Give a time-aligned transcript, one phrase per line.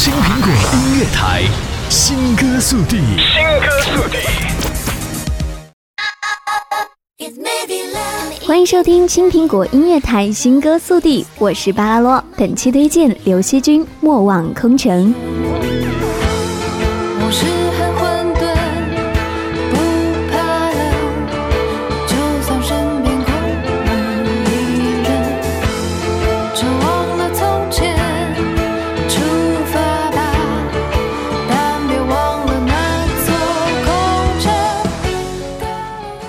[0.00, 1.42] 青苹果音乐台，
[1.90, 4.16] 新歌速递，新歌速递。
[8.46, 12.22] 欢迎收听青苹果音乐台新歌速递，我是巴拉罗。
[12.36, 15.12] 本期推荐刘惜君《莫忘空城》。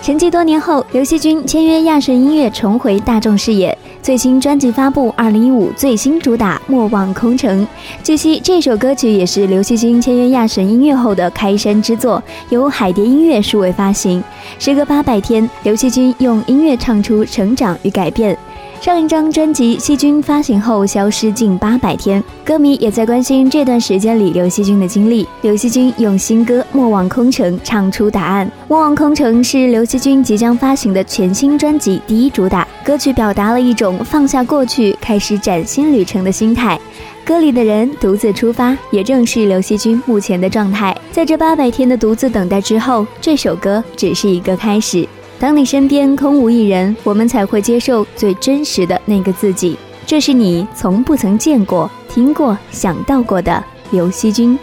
[0.09, 3.77] 沉寂多年后，刘惜君签约亚神音乐，重回大众视野。
[4.01, 7.61] 最新专辑发布，二零一五最新主打《莫忘空城》。
[8.01, 14.23] 据悉，这首歌曲也是刘惜君签约亚神音乐后的开山之作，由海蝶音乐数位发行。
[14.57, 18.35] 时隔八百天，刘惜君用音乐唱出成长与改变。
[18.81, 25.27] 上一张专辑《惜君》发行后消失近八百天，歌迷也在关心这段时间里刘惜君的经历。
[25.41, 28.47] 刘惜君用新歌《莫忘空城》唱出答案。
[28.69, 36.79] 《莫忘空城》是刘惜君即将发行的全新专辑第一主打歌曲，表达了一种放下过去，开始崭新旅程的心态。
[37.25, 40.97] 歌里的人独自出发，也正是刘惜君目前的状态。
[41.11, 45.05] 在这八百天的独自等待之后，这首歌只是一个开始。
[45.39, 49.77] 当你身边空无一人，我们才会接受最真实的那个自己。
[50.05, 54.59] 这是你从不曾见过、听过、想到过的刘惜君。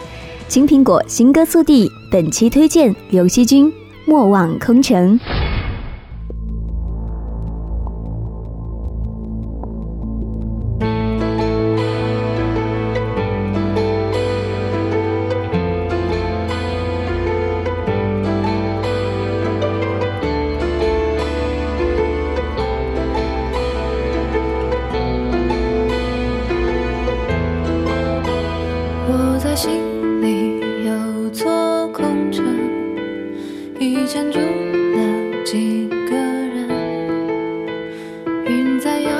[0.48, 3.72] 青苹果新歌速递，本期推荐刘惜君
[4.04, 5.18] 《莫忘空城》。
[29.56, 32.44] 心里有座空城，
[33.80, 36.68] 以前住了几个人。
[38.44, 39.15] 云在。